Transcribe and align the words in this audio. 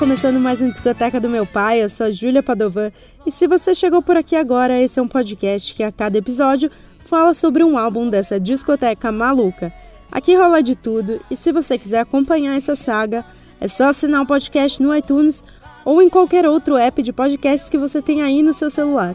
Começando 0.00 0.40
mais 0.40 0.62
um 0.62 0.70
Discoteca 0.70 1.20
do 1.20 1.28
Meu 1.28 1.44
Pai, 1.44 1.84
eu 1.84 1.88
sou 1.90 2.06
a 2.06 2.10
Júlia 2.10 2.42
Padovan 2.42 2.90
e 3.26 3.30
se 3.30 3.46
você 3.46 3.74
chegou 3.74 4.00
por 4.00 4.16
aqui 4.16 4.34
agora, 4.34 4.80
esse 4.80 4.98
é 4.98 5.02
um 5.02 5.06
podcast 5.06 5.74
que 5.74 5.82
a 5.82 5.92
cada 5.92 6.16
episódio 6.16 6.70
fala 7.04 7.34
sobre 7.34 7.62
um 7.62 7.76
álbum 7.76 8.08
dessa 8.08 8.40
discoteca 8.40 9.12
maluca. 9.12 9.70
Aqui 10.10 10.34
rola 10.34 10.62
de 10.62 10.74
tudo 10.74 11.20
e 11.30 11.36
se 11.36 11.52
você 11.52 11.76
quiser 11.76 12.00
acompanhar 12.00 12.56
essa 12.56 12.74
saga, 12.74 13.26
é 13.60 13.68
só 13.68 13.90
assinar 13.90 14.22
o 14.22 14.26
podcast 14.26 14.82
no 14.82 14.96
iTunes 14.96 15.44
ou 15.84 16.00
em 16.00 16.08
qualquer 16.08 16.46
outro 16.46 16.78
app 16.78 17.02
de 17.02 17.12
podcasts 17.12 17.68
que 17.68 17.76
você 17.76 18.00
tem 18.00 18.22
aí 18.22 18.42
no 18.42 18.54
seu 18.54 18.70
celular. 18.70 19.14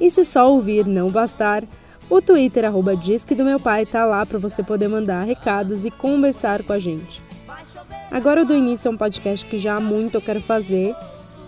E 0.00 0.10
se 0.10 0.24
só 0.24 0.50
ouvir 0.50 0.84
não 0.84 1.10
bastar, 1.10 1.62
o 2.10 2.20
Twitter 2.20 2.64
arroba 2.64 2.96
do 2.96 3.44
Meu 3.44 3.60
Pai 3.60 3.86
tá 3.86 4.04
lá 4.04 4.26
para 4.26 4.40
você 4.40 4.64
poder 4.64 4.88
mandar 4.88 5.22
recados 5.22 5.84
e 5.84 5.92
conversar 5.92 6.64
com 6.64 6.72
a 6.72 6.78
gente. 6.80 7.25
Agora 8.10 8.44
dou 8.44 8.56
início 8.56 8.90
a 8.90 8.94
um 8.94 8.96
podcast 8.96 9.44
que 9.46 9.58
já 9.58 9.76
há 9.76 9.80
muito 9.80 10.16
eu 10.16 10.22
quero 10.22 10.40
fazer. 10.40 10.94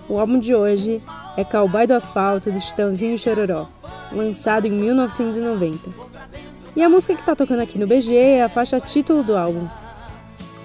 O 0.09 0.19
álbum 0.19 0.39
de 0.39 0.55
hoje 0.55 1.03
é 1.37 1.45
Cowboy 1.45 1.87
do 1.87 1.95
Asfalto, 1.95 2.51
do 2.51 2.61
Chitãozinho 2.61 3.19
Chororó, 3.19 3.69
lançado 4.11 4.67
em 4.67 4.71
1990. 4.71 5.91
E 6.75 6.83
a 6.83 6.89
música 6.89 7.15
que 7.15 7.25
tá 7.25 7.35
tocando 7.37 7.61
aqui 7.63 7.79
no 7.79 7.87
BG 7.87 8.15
é 8.15 8.43
a 8.43 8.49
faixa 8.49 8.81
título 8.81 9.23
do 9.23 9.37
álbum. 9.37 9.69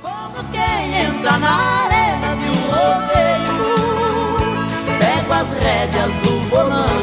Como 0.02 0.50
quem 0.52 1.00
entra 1.02 1.38
na 1.38 1.84
arena 1.86 2.36
de 2.36 2.50
um 2.50 2.54
rodeio 2.72 3.54
Pego 5.00 5.34
as 5.34 5.50
rédeas 5.64 6.12
do 6.22 6.40
volante, 6.50 7.03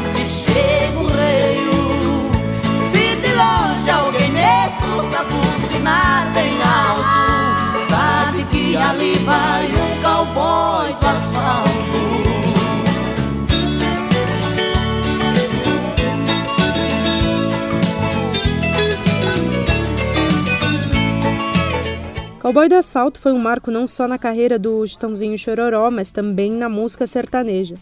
Cowboy 22.51 22.67
do 22.67 22.75
Asfalto 22.75 23.17
foi 23.17 23.31
um 23.31 23.39
marco 23.39 23.71
não 23.71 23.87
só 23.87 24.09
na 24.09 24.17
carreira 24.17 24.59
do 24.59 24.85
Chitãozinho 24.85 25.37
Chororó, 25.37 25.89
mas 25.89 26.11
também 26.11 26.51
na 26.51 26.67
música 26.67 27.07
sertaneja. 27.07 27.75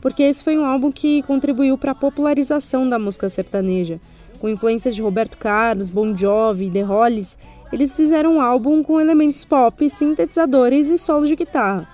Porque 0.00 0.22
esse 0.22 0.44
foi 0.44 0.56
um 0.56 0.64
álbum 0.64 0.92
que 0.92 1.20
contribuiu 1.24 1.76
para 1.76 1.90
a 1.90 1.96
popularização 1.96 2.88
da 2.88 2.96
música 2.96 3.28
sertaneja. 3.28 3.98
Com 4.38 4.48
influências 4.48 4.94
de 4.94 5.02
Roberto 5.02 5.36
Carlos, 5.36 5.90
Bon 5.90 6.16
Jovi 6.16 6.70
The 6.70 6.82
Hollies, 6.82 7.36
eles 7.72 7.96
fizeram 7.96 8.36
um 8.36 8.40
álbum 8.40 8.84
com 8.84 9.00
elementos 9.00 9.44
pop, 9.44 9.90
sintetizadores 9.90 10.86
e 10.86 10.96
solos 10.96 11.28
de 11.28 11.34
guitarra. 11.34 11.84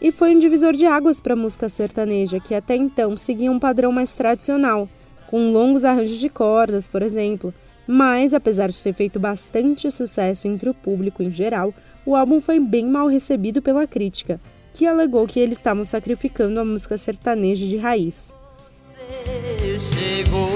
E 0.00 0.10
foi 0.10 0.34
um 0.34 0.38
divisor 0.38 0.72
de 0.72 0.86
águas 0.86 1.20
para 1.20 1.34
a 1.34 1.36
música 1.36 1.68
sertaneja, 1.68 2.40
que 2.40 2.54
até 2.54 2.76
então 2.76 3.14
seguia 3.14 3.52
um 3.52 3.58
padrão 3.58 3.92
mais 3.92 4.10
tradicional, 4.12 4.88
com 5.26 5.52
longos 5.52 5.84
arranjos 5.84 6.18
de 6.18 6.30
cordas, 6.30 6.88
por 6.88 7.02
exemplo. 7.02 7.52
Mas, 7.90 8.34
apesar 8.34 8.68
de 8.70 8.82
ter 8.82 8.92
feito 8.92 9.18
bastante 9.18 9.90
sucesso 9.90 10.46
entre 10.46 10.68
o 10.68 10.74
público 10.74 11.22
em 11.22 11.30
geral, 11.30 11.72
o 12.04 12.14
álbum 12.14 12.38
foi 12.38 12.60
bem 12.60 12.84
mal 12.84 13.08
recebido 13.08 13.62
pela 13.62 13.86
crítica, 13.86 14.38
que 14.74 14.86
alegou 14.86 15.26
que 15.26 15.40
eles 15.40 15.56
estavam 15.56 15.86
sacrificando 15.86 16.60
a 16.60 16.64
música 16.66 16.98
sertaneja 16.98 17.66
de 17.66 17.78
raiz. 17.78 18.34
chegou 19.80 20.50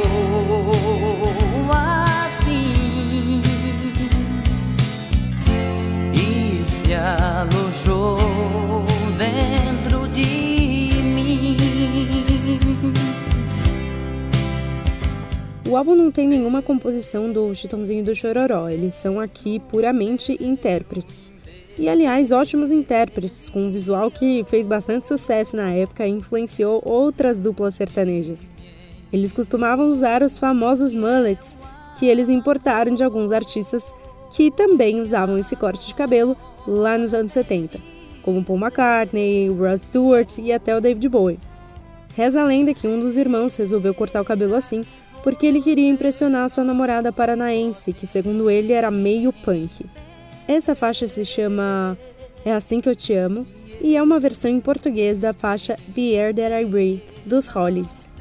assim 1.71 3.41
e 6.13 6.63
se 6.69 6.93
alojou 6.93 8.19
dentro 9.17 9.52
O 15.73 15.77
álbum 15.79 15.95
não 15.95 16.11
tem 16.11 16.29
nenhuma 16.29 16.61
composição 16.61 17.33
do 17.33 17.55
Chitãozinho 17.55 18.05
do 18.05 18.15
Chororó, 18.15 18.69
eles 18.69 18.95
são 18.95 19.19
aqui 19.19 19.59
puramente 19.59 20.37
intérpretes. 20.39 21.31
E 21.79 21.89
aliás, 21.89 22.31
ótimos 22.31 22.71
intérpretes, 22.71 23.49
com 23.49 23.63
um 23.63 23.73
visual 23.73 24.11
que 24.11 24.45
fez 24.51 24.67
bastante 24.67 25.07
sucesso 25.07 25.57
na 25.57 25.71
época 25.71 26.07
e 26.07 26.11
influenciou 26.11 26.83
outras 26.85 27.39
duplas 27.39 27.75
sertanejas. 27.75 28.47
Eles 29.11 29.33
costumavam 29.33 29.89
usar 29.89 30.23
os 30.23 30.37
famosos 30.37 30.93
mullets, 30.93 31.57
que 31.99 32.05
eles 32.05 32.29
importaram 32.29 32.95
de 32.95 33.03
alguns 33.03 33.33
artistas 33.33 33.95
que 34.31 34.51
também 34.51 35.01
usavam 35.01 35.39
esse 35.39 35.57
corte 35.57 35.87
de 35.87 35.95
cabelo 35.95 36.37
lá 36.67 36.99
nos 36.99 37.15
anos 37.15 37.33
70, 37.33 37.79
como 38.23 38.45
Paul 38.45 38.59
McCartney, 38.59 39.49
Rod 39.49 39.81
Stewart 39.81 40.37
e 40.37 40.53
até 40.53 40.77
o 40.77 40.83
David 40.83 41.09
Bowie. 41.09 41.39
Reza 42.15 42.43
a 42.43 42.45
lenda 42.45 42.75
que 42.75 42.87
um 42.87 43.01
dos 43.01 43.17
irmãos 43.17 43.57
resolveu 43.57 43.95
cortar 43.95 44.21
o 44.21 44.25
cabelo 44.27 44.55
assim 44.55 44.83
porque 45.23 45.47
ele 45.47 45.63
queria 45.63 45.89
impressionar 45.89 46.49
sua 46.51 46.65
namorada 46.65 47.13
paranaense, 47.13 47.93
que 47.93 48.07
segundo 48.07 48.51
ele 48.51 48.73
era 48.73 48.91
meio 48.91 49.33
punk. 49.33 49.87
Essa 50.47 50.75
faixa 50.75 51.07
se 51.07 51.25
chama 51.25 51.97
É 52.45 52.53
Assim 52.53 52.81
Que 52.81 52.89
Eu 52.89 52.97
Te 52.97 53.15
Amo 53.15 53.47
e 53.81 53.97
é 53.97 54.03
uma 54.03 54.21
versão 54.21 54.51
em 54.51 54.61
português 54.61 55.21
da 55.21 55.33
faixa 55.33 55.77
The 55.95 56.21
Air 56.21 56.35
That 56.35 56.53
I 56.53 56.65
Breathe, 56.65 57.03
dos 57.25 57.47
Hollies. 57.47 58.12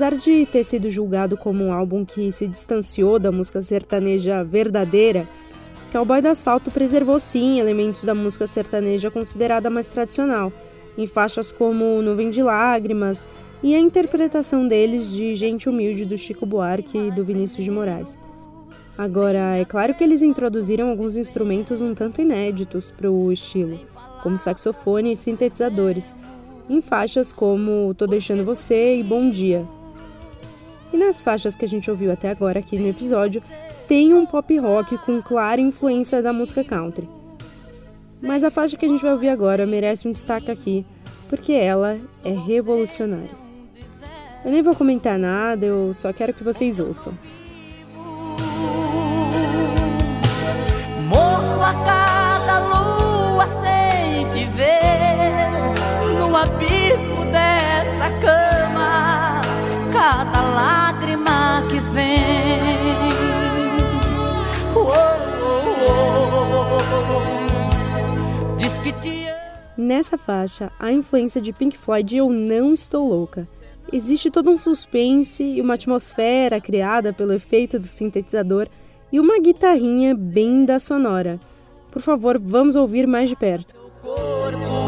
Apesar 0.00 0.16
de 0.16 0.46
ter 0.46 0.64
sido 0.64 0.88
julgado 0.88 1.36
como 1.36 1.62
um 1.62 1.74
álbum 1.74 2.06
que 2.06 2.32
se 2.32 2.48
distanciou 2.48 3.18
da 3.18 3.30
música 3.30 3.60
sertaneja 3.60 4.42
verdadeira, 4.42 5.28
Cowboy 5.92 6.22
do 6.22 6.28
Asfalto 6.28 6.70
preservou 6.70 7.20
sim 7.20 7.60
elementos 7.60 8.02
da 8.02 8.14
música 8.14 8.46
sertaneja 8.46 9.10
considerada 9.10 9.68
mais 9.68 9.88
tradicional, 9.88 10.50
em 10.96 11.06
faixas 11.06 11.52
como 11.52 12.00
Nuvem 12.00 12.30
de 12.30 12.42
Lágrimas 12.42 13.28
e 13.62 13.74
a 13.74 13.78
interpretação 13.78 14.66
deles 14.66 15.12
de 15.12 15.34
Gente 15.34 15.68
Humilde 15.68 16.06
do 16.06 16.16
Chico 16.16 16.46
Buarque 16.46 16.96
e 16.96 17.10
do 17.10 17.22
Vinícius 17.22 17.62
de 17.62 17.70
Moraes. 17.70 18.16
Agora, 18.96 19.58
é 19.58 19.66
claro 19.66 19.92
que 19.92 20.02
eles 20.02 20.22
introduziram 20.22 20.88
alguns 20.88 21.14
instrumentos 21.18 21.82
um 21.82 21.92
tanto 21.92 22.22
inéditos 22.22 22.90
para 22.90 23.10
o 23.10 23.30
estilo, 23.30 23.78
como 24.22 24.38
saxofone 24.38 25.12
e 25.12 25.16
sintetizadores, 25.16 26.16
em 26.70 26.80
faixas 26.80 27.34
como 27.34 27.92
Tô 27.92 28.06
Deixando 28.06 28.46
Você 28.46 28.98
e 28.98 29.02
Bom 29.02 29.28
Dia. 29.28 29.62
E 30.92 30.96
nas 30.96 31.22
faixas 31.22 31.54
que 31.54 31.64
a 31.64 31.68
gente 31.68 31.90
ouviu 31.90 32.10
até 32.10 32.30
agora 32.30 32.58
aqui 32.58 32.78
no 32.78 32.88
episódio, 32.88 33.42
tem 33.86 34.12
um 34.14 34.26
pop 34.26 34.56
rock 34.58 34.98
com 34.98 35.22
clara 35.22 35.60
influência 35.60 36.22
da 36.22 36.32
música 36.32 36.64
country. 36.64 37.08
Mas 38.20 38.44
a 38.44 38.50
faixa 38.50 38.76
que 38.76 38.84
a 38.84 38.88
gente 38.88 39.02
vai 39.02 39.12
ouvir 39.12 39.28
agora 39.28 39.66
merece 39.66 40.06
um 40.06 40.12
destaque 40.12 40.50
aqui, 40.50 40.84
porque 41.28 41.52
ela 41.52 41.98
é 42.24 42.30
revolucionária. 42.30 43.38
Eu 44.44 44.50
nem 44.50 44.62
vou 44.62 44.74
comentar 44.74 45.18
nada, 45.18 45.64
eu 45.64 45.92
só 45.94 46.12
quero 46.12 46.34
que 46.34 46.44
vocês 46.44 46.78
ouçam. 46.80 47.14
Nessa 69.76 70.18
faixa, 70.18 70.70
a 70.78 70.92
influência 70.92 71.40
de 71.40 71.52
Pink 71.52 71.76
Floyd 71.78 72.16
Eu 72.16 72.28
Não 72.28 72.74
Estou 72.74 73.08
Louca. 73.08 73.46
Existe 73.92 74.30
todo 74.30 74.50
um 74.50 74.58
suspense 74.58 75.42
e 75.42 75.60
uma 75.60 75.74
atmosfera 75.74 76.60
criada 76.60 77.12
pelo 77.12 77.32
efeito 77.32 77.78
do 77.78 77.86
sintetizador 77.86 78.68
e 79.10 79.18
uma 79.18 79.40
guitarrinha 79.40 80.14
bem 80.14 80.64
da 80.64 80.78
sonora. 80.78 81.40
Por 81.90 82.02
favor, 82.02 82.38
vamos 82.38 82.76
ouvir 82.76 83.06
mais 83.06 83.28
de 83.28 83.36
perto. 83.36 83.74
Quando 84.02 84.79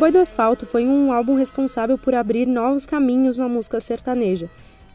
Cowboy 0.00 0.12
do 0.12 0.18
Asfalto 0.18 0.64
foi 0.64 0.86
um 0.86 1.12
álbum 1.12 1.34
responsável 1.34 1.98
por 1.98 2.14
abrir 2.14 2.46
novos 2.46 2.86
caminhos 2.86 3.36
na 3.36 3.46
música 3.46 3.78
sertaneja 3.80 4.48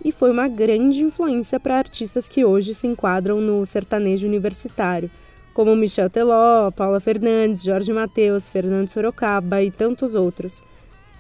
e 0.04 0.12
foi 0.12 0.32
uma 0.32 0.48
grande 0.48 1.04
influência 1.04 1.60
para 1.60 1.78
artistas 1.78 2.28
que 2.28 2.44
hoje 2.44 2.74
se 2.74 2.88
enquadram 2.88 3.40
no 3.40 3.64
sertanejo 3.68 4.26
universitário, 4.26 5.12
como 5.54 5.76
Michel 5.76 6.10
Teló, 6.10 6.72
Paula 6.72 7.00
Fernandes, 7.00 7.62
Jorge 7.62 7.94
Mateus, 7.94 8.50
Fernando 8.50 8.90
Sorocaba 8.90 9.62
e 9.62 9.70
tantos 9.70 10.16
outros. 10.16 10.64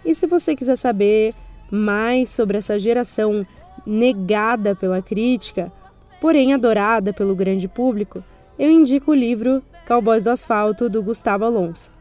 E 0.04 0.16
se 0.16 0.26
você 0.26 0.56
quiser 0.56 0.78
saber 0.78 1.36
mais 1.70 2.32
sobre 2.32 2.58
essa 2.58 2.80
geração 2.80 3.46
negada 3.86 4.74
pela 4.74 5.00
crítica, 5.00 5.72
porém 6.20 6.56
adorada 6.56 7.14
pelo 7.14 7.36
grande 7.36 7.68
público, 7.68 8.24
eu 8.58 8.72
indico 8.72 9.12
o 9.12 9.16
livro 9.16 9.62
Cowboys 9.88 10.24
do 10.24 10.32
Asfalto, 10.32 10.90
do 10.90 11.04
Gustavo 11.04 11.46
Alonso. 11.46 11.94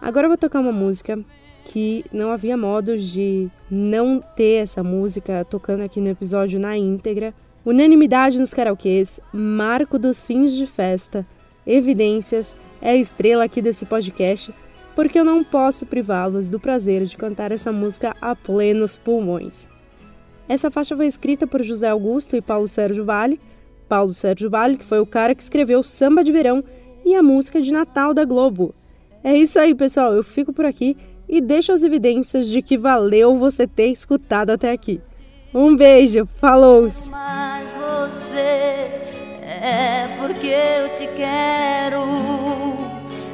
Agora 0.00 0.26
eu 0.26 0.30
vou 0.30 0.38
tocar 0.38 0.60
uma 0.60 0.72
música 0.72 1.18
que 1.64 2.04
não 2.12 2.30
havia 2.30 2.56
modos 2.56 3.02
de 3.10 3.48
não 3.70 4.20
ter 4.20 4.62
essa 4.62 4.82
música 4.82 5.44
tocando 5.44 5.82
aqui 5.82 6.00
no 6.00 6.08
episódio 6.08 6.58
na 6.58 6.76
íntegra. 6.76 7.34
Unanimidade 7.64 8.38
nos 8.38 8.54
karaokês, 8.54 9.20
marco 9.32 9.98
dos 9.98 10.20
fins 10.20 10.54
de 10.54 10.66
festa, 10.66 11.26
evidências, 11.66 12.56
é 12.80 12.92
a 12.92 12.96
estrela 12.96 13.44
aqui 13.44 13.60
desse 13.60 13.84
podcast, 13.84 14.52
porque 14.94 15.18
eu 15.18 15.24
não 15.24 15.44
posso 15.44 15.84
privá-los 15.84 16.48
do 16.48 16.58
prazer 16.58 17.04
de 17.04 17.16
cantar 17.16 17.52
essa 17.52 17.70
música 17.70 18.14
a 18.20 18.34
plenos 18.34 18.96
pulmões. 18.96 19.68
Essa 20.48 20.70
faixa 20.70 20.96
foi 20.96 21.06
escrita 21.06 21.46
por 21.46 21.62
José 21.62 21.88
Augusto 21.88 22.34
e 22.34 22.40
Paulo 22.40 22.66
Sérgio 22.66 23.04
Vale. 23.04 23.38
Paulo 23.88 24.12
Sérgio 24.12 24.50
Vale, 24.50 24.76
que 24.76 24.84
foi 24.84 24.98
o 24.98 25.06
cara 25.06 25.34
que 25.34 25.42
escreveu 25.42 25.82
Samba 25.82 26.24
de 26.24 26.32
Verão 26.32 26.64
e 27.04 27.14
a 27.14 27.22
música 27.22 27.60
de 27.60 27.72
Natal 27.72 28.12
da 28.12 28.24
Globo. 28.24 28.74
É 29.22 29.36
isso 29.36 29.58
aí, 29.58 29.74
pessoal. 29.74 30.12
Eu 30.12 30.24
fico 30.24 30.52
por 30.52 30.64
aqui 30.64 30.96
e 31.28 31.40
deixo 31.40 31.72
as 31.72 31.82
evidências 31.82 32.48
de 32.48 32.62
que 32.62 32.76
valeu 32.76 33.36
você 33.36 33.66
ter 33.66 33.88
escutado 33.88 34.50
até 34.50 34.72
aqui. 34.72 35.00
Um 35.54 35.76
beijo, 35.76 36.28
falou! 36.36 36.88
Mas 37.10 37.68
você 37.72 38.36
é 38.36 40.08
porque 40.18 40.46
eu 40.46 40.88
te 40.96 41.08
quero. 41.16 42.00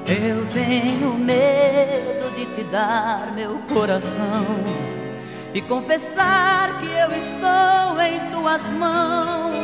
Eu 0.08 0.46
tenho 0.52 1.14
medo 1.14 2.30
de 2.36 2.46
te 2.54 2.62
dar 2.70 3.32
meu 3.34 3.58
coração 3.72 4.44
e 5.52 5.60
confessar 5.62 6.78
que 6.80 6.86
eu 6.86 7.10
estou 7.16 8.00
em 8.00 8.30
tuas 8.30 8.62
mãos. 8.78 9.56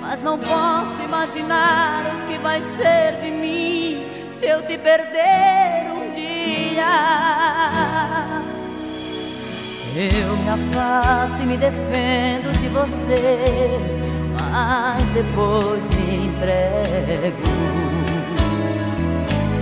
Mas 0.00 0.22
não 0.22 0.38
posso 0.38 1.02
imaginar 1.04 2.02
o 2.06 2.32
que 2.32 2.38
vai 2.38 2.62
ser 2.62 3.20
de 3.22 3.30
mim 3.30 3.35
se 4.38 4.46
eu 4.46 4.62
te 4.62 4.76
perder 4.76 5.90
um 5.90 6.12
dia. 6.12 6.86
Eu 9.96 10.36
me 10.36 10.48
afasto 10.50 11.42
e 11.42 11.46
me 11.46 11.56
defendo 11.56 12.52
de 12.60 12.68
você, 12.68 13.78
mas 14.38 15.02
depois 15.10 15.82
me 15.94 16.26
entrego. 16.26 17.42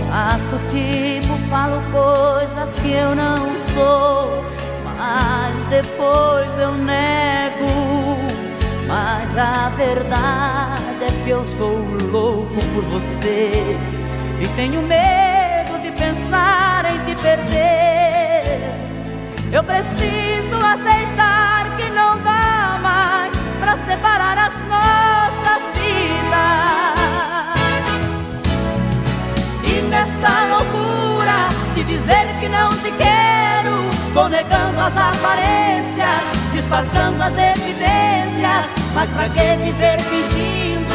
Faço 0.09 0.59
tipo, 0.69 1.37
falo 1.49 1.81
coisas 1.91 2.79
que 2.81 2.91
eu 2.91 3.15
não 3.15 3.57
sou, 3.73 4.43
mas 4.97 5.55
depois 5.69 6.59
eu 6.59 6.73
nego. 6.73 8.17
Mas 8.87 9.37
a 9.37 9.69
verdade 9.69 11.03
é 11.03 11.23
que 11.23 11.29
eu 11.29 11.45
sou 11.45 11.77
louco 12.11 12.53
por 12.53 12.83
você 12.83 14.04
e 14.39 14.47
tenho 14.55 14.81
medo 14.81 15.79
de 15.81 15.91
pensar 15.91 16.85
em 16.85 16.99
te 17.05 17.15
perder. 17.21 18.59
Eu 19.51 19.63
preciso 19.63 20.57
aceitar 20.57 21.75
que 21.77 21.89
não 21.91 22.17
dá 22.21 22.79
mais 22.81 23.31
pra 23.59 23.77
separar 23.77 24.37
as 24.37 24.53
nossas 24.67 25.61
vidas. 25.73 26.55
E 29.63 29.81
nessa 29.89 30.45
loucura 30.47 31.49
de 31.73 31.83
dizer 31.83 32.27
que 32.39 32.49
não 32.49 32.69
te 32.69 32.91
quero, 32.97 33.89
vou 34.13 34.27
negando 34.27 34.79
as 34.79 34.97
aparências, 34.97 36.51
disfarçando 36.53 37.23
as 37.23 37.33
evidências. 37.33 38.65
Mas 38.93 39.09
pra 39.11 39.29
que 39.29 39.55
viver 39.57 39.99
fingindo 40.01 40.94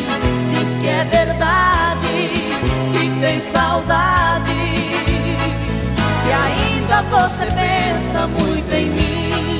Que 0.81 0.87
é 0.87 1.03
verdade, 1.03 2.31
que 2.91 3.19
tem 3.19 3.39
saudade. 3.39 4.51
Que 6.23 6.31
ainda 6.31 7.03
você 7.03 7.45
pensa 7.45 8.27
muito 8.27 8.73
em 8.73 8.89
mim. 8.89 9.57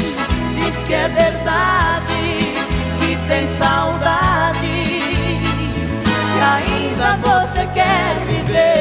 Diz 0.55 0.75
que 0.87 0.93
é 0.93 1.07
verdade, 1.09 2.55
que 2.99 3.15
tem 3.27 3.47
saudade. 3.59 4.83
Que 6.33 6.39
ainda 6.39 7.17
você 7.17 7.67
quer 7.73 8.15
viver 8.27 8.80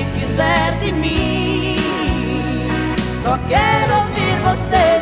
quiser 0.21 0.79
de 0.79 0.91
mim. 0.93 1.75
Só 3.23 3.37
quero 3.49 3.95
ouvir 3.95 4.35
você 4.43 5.00